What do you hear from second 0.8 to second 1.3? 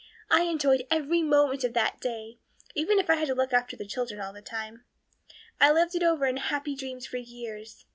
every